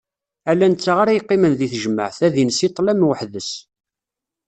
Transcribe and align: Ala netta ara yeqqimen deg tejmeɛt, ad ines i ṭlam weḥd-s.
Ala 0.51 0.65
netta 0.71 0.91
ara 1.01 1.15
yeqqimen 1.15 1.53
deg 1.59 1.69
tejmeɛt, 1.71 2.17
ad 2.27 2.35
ines 2.41 2.59
i 2.67 2.69
ṭlam 2.77 3.01
weḥd-s. 3.09 3.51